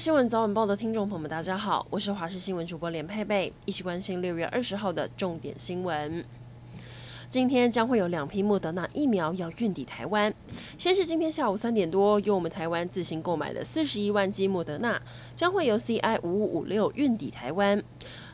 [0.00, 6.24] 新闻早晚报的听众朋友们，大家好，我是华视新闻主播连佩佩，一起关心六月二十号的重点新闻。
[7.30, 10.34] 今天将会有两批莫德纳疫苗要运抵台湾。
[10.76, 15.00] 先是今天下午三点多，由我们台湾自行购买的四十一万剂莫德纳，
[15.36, 17.80] 将会由 CI 五五五六运抵台湾。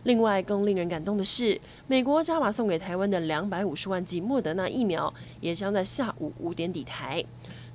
[0.04, 7.22] 另外，更令人感动的是，美国加码送给台湾的两百五十万剂莫德纳疫苗，也将在下午五点抵台。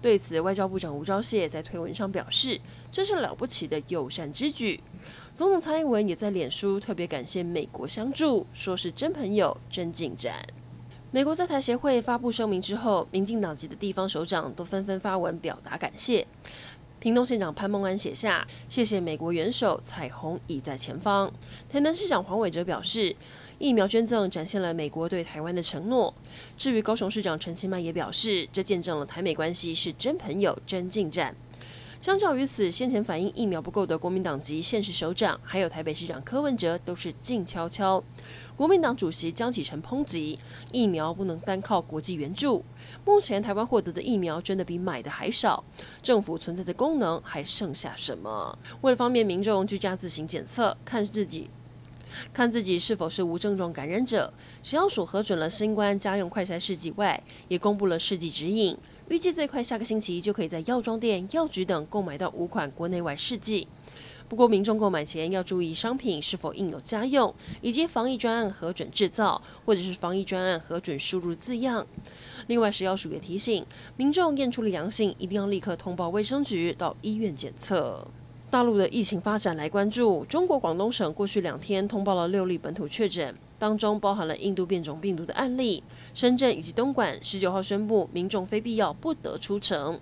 [0.01, 2.59] 对此，外交部长吴钊燮在推文上表示
[2.91, 4.81] ：“这是了不起的友善之举。”
[5.35, 10.43] 总统蔡英文也在脸书特别感谢美国相助，说是真朋友、真进展。
[11.13, 16.25] 美国在台协会发布声明之后，民进党籍的地方首长都纷纷发文表达感谢。
[17.01, 21.29] 屏东县长潘孟安写下：“谢谢美国元首，彩虹已在前方。”
[21.67, 23.13] 台南市长黄伟哲表示
[23.59, 26.13] ：“疫苗捐赠展现了美国对台湾的承诺。”
[26.57, 31.35] 至于高雄市长陈其迈也表示：“这见证了台美关系是真朋友、真进展。”
[32.01, 38.03] 相较于此，先前反映疫苗不够的国民党籍县市首长，还有台北市长柯文哲都是静悄悄。
[38.55, 40.39] 国民党主席江启臣抨击
[40.71, 42.65] 疫苗不能单靠国际援助，
[43.05, 45.63] 目前台湾获得的疫苗真的比买的还少，
[46.01, 48.57] 政府存在的功能还剩下什么？
[48.81, 51.51] 为了方便民众居家自行检测，看自己
[52.33, 58.75] 看自己是否是无症状感染者，食药署核准了新冠家用快筛试剂外，也公布了试剂指引。
[59.11, 63.67] 预计最快下个星期就可以在药妆店、药局等购买到五款国内外试剂。
[64.29, 71.85] 不过，民众购买前要注意商品是否印有家用，以及防疫专案核准制造，或者是防疫专案核准输入字样。
[72.47, 73.65] 另外，食药署也提醒
[73.97, 78.07] 民众验出了阳性，一定要立刻通报卫生局到医院检测。
[78.49, 83.35] 大陆的疫情发展来关注，中国广东省过去两天通报了六例本土确诊。
[83.61, 85.83] 当中包含了印度变种病毒的案例。
[86.15, 89.99] 深圳以及东莞十九号宣布，民众非必要不得出城。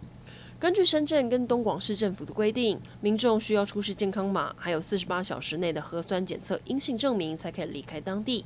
[0.57, 8.45] 根据深圳跟东广市政府的规定，民众需要出示健康码，还有四十八小时内的核酸检测阴性证明，才可以离开当地。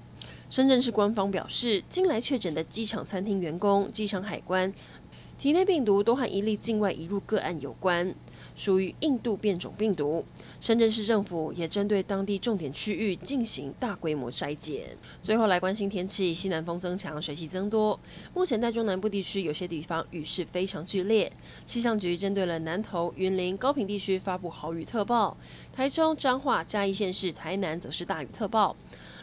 [0.49, 4.73] 深圳市官方表示，近来确诊的机场餐厅员工、机场海关
[5.37, 8.15] 体内病毒都和一例境外移入个案有关。
[8.55, 10.23] 属于印度变种病毒，
[10.59, 14.95] 深圳市政府也针对当地重点区域进行大规模筛检。
[15.21, 17.99] 最后来关心天气，西南风增强，水汽增多。
[18.33, 21.31] 目前在中南部地区有些地方雨势非常剧烈，
[21.65, 25.35] 气象局针对了南投、云林、高屏地区发布豪雨特报，
[25.73, 28.75] 台中、彰化、嘉义县市、台南则是大雨特报。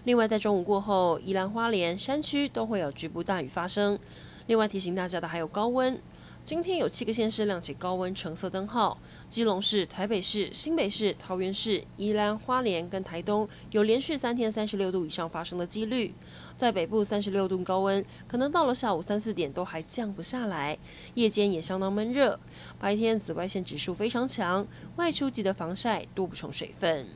[0.05, 3.99] 另外在中午过后，宜兰花莲山区都会有局部大雨发生。
[4.47, 6.01] 另外提醒大家的还有高温。
[6.43, 16.13] 今天有七个县市亮起高温橙色灯号，基隆市、台北市、新北市、桃园市、宜兰花莲跟台东有连续三天三十六度以上发生的几率。
[16.57, 20.77] 在北部三十六度高温，可能到了下午三四点都还降不下来，
[21.15, 22.39] 夜间也相当闷热。
[22.81, 27.07] 白天紫外线指数非常强，外出记得防晒，多补充水分。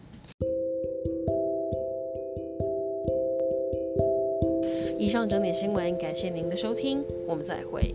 [4.97, 7.95] 以上整点新闻，感谢您的收听，我们再会。